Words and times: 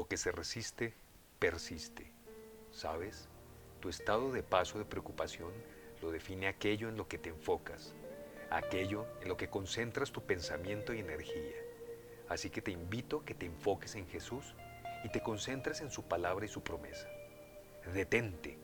Lo 0.00 0.08
que 0.08 0.16
se 0.16 0.32
resiste, 0.32 0.94
persiste. 1.38 2.10
¿Sabes? 2.70 3.28
Tu 3.80 3.90
estado 3.90 4.32
de 4.32 4.42
paso 4.42 4.78
de 4.78 4.86
preocupación 4.86 5.52
lo 6.00 6.10
define 6.10 6.48
aquello 6.48 6.88
en 6.88 6.96
lo 6.96 7.06
que 7.06 7.18
te 7.18 7.28
enfocas, 7.28 7.92
aquello 8.48 9.04
en 9.20 9.28
lo 9.28 9.36
que 9.36 9.50
concentras 9.50 10.10
tu 10.10 10.22
pensamiento 10.22 10.94
y 10.94 11.00
energía. 11.00 11.54
Así 12.30 12.48
que 12.48 12.62
te 12.62 12.70
invito 12.70 13.18
a 13.18 13.24
que 13.26 13.34
te 13.34 13.44
enfoques 13.44 13.94
en 13.94 14.08
Jesús 14.08 14.54
y 15.04 15.10
te 15.10 15.20
concentres 15.22 15.82
en 15.82 15.90
su 15.90 16.02
palabra 16.04 16.46
y 16.46 16.48
su 16.48 16.62
promesa. 16.62 17.06
Detente, 17.92 18.56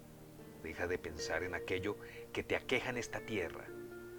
deja 0.62 0.86
de 0.86 0.96
pensar 0.96 1.42
en 1.42 1.54
aquello 1.54 1.98
que 2.32 2.44
te 2.44 2.56
aqueja 2.56 2.88
en 2.88 2.96
esta 2.96 3.20
tierra. 3.20 3.66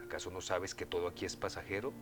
¿Acaso 0.06 0.30
no 0.30 0.42
sabes 0.42 0.76
que 0.76 0.86
todo 0.86 1.08
aquí 1.08 1.26
es 1.26 1.36
pasajero? 1.36 1.94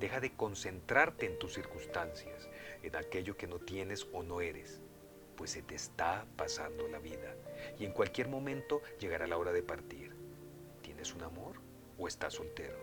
Deja 0.00 0.18
de 0.18 0.32
concentrarte 0.32 1.26
en 1.26 1.38
tus 1.38 1.52
circunstancias, 1.52 2.48
en 2.82 2.96
aquello 2.96 3.36
que 3.36 3.46
no 3.46 3.58
tienes 3.58 4.06
o 4.12 4.22
no 4.22 4.40
eres, 4.40 4.80
pues 5.36 5.50
se 5.50 5.62
te 5.62 5.74
está 5.74 6.26
pasando 6.36 6.86
la 6.88 6.98
vida 6.98 7.34
y 7.78 7.84
en 7.84 7.92
cualquier 7.92 8.28
momento 8.28 8.82
llegará 8.98 9.26
la 9.26 9.38
hora 9.38 9.52
de 9.52 9.62
partir. 9.62 10.14
¿Tienes 10.82 11.14
un 11.14 11.22
amor 11.22 11.56
o 11.98 12.08
estás 12.08 12.34
soltero? 12.34 12.76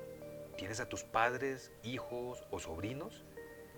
¿Tienes 0.57 0.79
a 0.79 0.89
tus 0.89 1.03
padres, 1.03 1.71
hijos 1.83 2.43
o 2.49 2.59
sobrinos? 2.59 3.25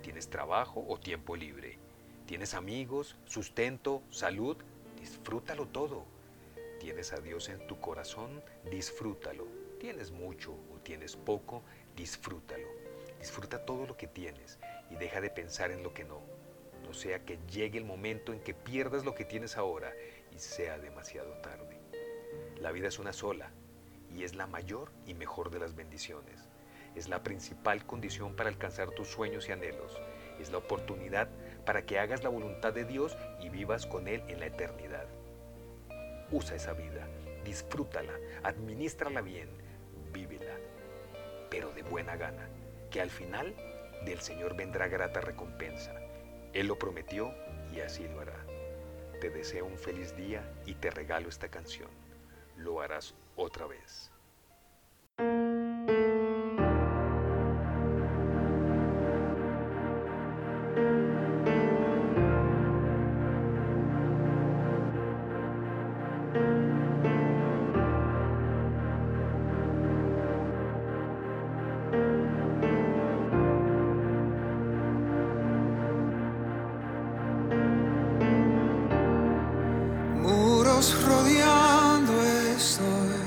¿Tienes 0.02 0.30
trabajo 0.30 0.86
o 0.88 0.98
tiempo 0.98 1.36
libre? 1.36 1.78
¿Tienes 2.26 2.54
amigos, 2.54 3.18
sustento, 3.26 4.02
salud? 4.12 4.56
Disfrútalo 4.98 5.68
todo. 5.68 6.06
¿Tienes 6.80 7.12
a 7.12 7.20
Dios 7.20 7.50
en 7.50 7.68
tu 7.68 7.80
corazón? 7.82 8.42
Disfrútalo. 8.72 9.46
¿Tienes 9.80 10.12
mucho 10.12 10.54
o 10.74 10.80
tienes 10.84 11.18
poco? 11.18 11.64
Disfrútalo. 11.98 12.68
Disfruta 13.20 13.66
todo 13.66 13.86
lo 13.86 13.98
que 13.98 14.08
tienes 14.08 14.58
y 14.90 14.96
deja 14.96 15.22
de 15.22 15.30
pensar 15.30 15.72
en 15.72 15.84
lo 15.84 15.94
que 15.94 16.04
no. 16.04 16.22
No 16.84 16.94
sea 16.94 17.24
que 17.24 17.40
llegue 17.52 17.78
el 17.78 17.86
momento 17.86 18.34
en 18.34 18.40
que 18.40 18.54
pierdas 18.54 19.06
lo 19.06 19.14
que 19.14 19.26
tienes 19.26 19.58
ahora 19.58 19.94
y 20.32 20.40
sea 20.40 20.78
demasiado 20.80 21.34
tarde. 21.42 21.80
La 22.60 22.72
vida 22.72 22.88
es 22.88 23.00
una 23.00 23.14
sola 23.14 23.52
y 24.14 24.24
es 24.24 24.36
la 24.36 24.48
mayor 24.48 24.92
y 25.06 25.14
mejor 25.14 25.52
de 25.52 25.60
las 25.60 25.76
bendiciones. 25.76 26.50
Es 26.96 27.08
la 27.08 27.22
principal 27.22 27.86
condición 27.86 28.36
para 28.36 28.50
alcanzar 28.50 28.90
tus 28.92 29.08
sueños 29.08 29.48
y 29.48 29.52
anhelos. 29.52 30.02
Es 30.40 30.52
la 30.52 30.58
oportunidad 30.58 31.30
para 31.66 31.86
que 31.86 32.00
hagas 32.00 32.24
la 32.24 32.30
voluntad 32.30 32.74
de 32.74 32.86
Dios 32.86 33.16
y 33.42 33.50
vivas 33.50 33.86
con 33.86 34.08
Él 34.08 34.24
en 34.28 34.40
la 34.40 34.48
eternidad. 34.48 35.06
Usa 36.32 36.56
esa 36.56 36.74
vida, 36.74 37.08
disfrútala, 37.44 38.14
administrala 38.44 39.22
bien, 39.22 39.50
vívela, 40.12 40.56
pero 41.50 41.72
de 41.72 41.84
buena 41.84 42.16
gana, 42.16 42.50
que 42.90 43.02
al 43.02 43.10
final 43.10 43.54
del 44.06 44.22
Señor 44.22 44.56
vendrá 44.56 44.88
grata 44.88 45.22
recompensa. 45.22 45.94
Él 46.54 46.68
lo 46.68 46.80
prometió 46.80 47.34
y 47.72 47.80
así 47.82 48.08
lo 48.08 48.22
hará. 48.22 48.46
Te 49.22 49.30
deseo 49.30 49.66
un 49.66 49.78
feliz 49.78 50.16
día 50.16 50.44
y 50.66 50.76
te 50.76 50.90
regalo 50.90 51.30
esta 51.30 51.50
canción. 51.50 51.90
Lo 52.56 52.82
harás 52.82 53.16
otra 53.36 53.68
vez. 53.68 54.12
Muros 80.80 80.96
rodeando 81.04 82.14
estoy. 82.56 83.20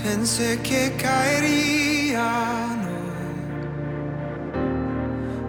Pensé 0.00 0.56
que 0.62 0.92
caerían 0.96 2.78
hoy, 2.94 3.40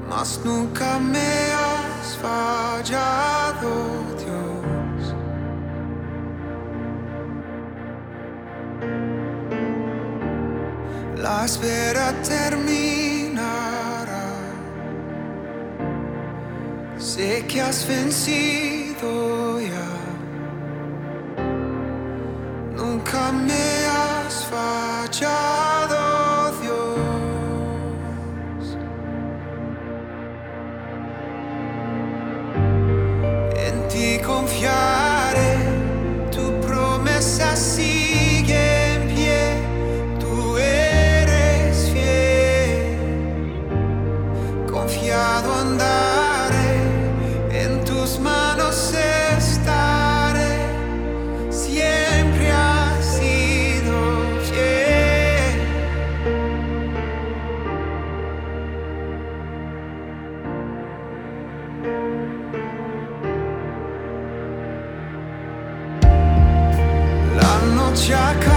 mas 0.09 0.41
nunca 0.43 0.97
me 0.97 1.31
has 1.61 2.17
fallado, 2.23 3.69
Dios. 4.23 5.13
La 11.21 11.45
espera 11.45 12.13
terminará. 12.23 13.45
Sé 16.97 17.45
que 17.47 17.61
has 17.61 17.85
vencido. 17.87 19.26
Nunca 22.75 23.31
me 23.31 23.67
has 23.91 24.43
fallado, 24.45 25.56
La 67.97 68.33
noche 68.33 68.56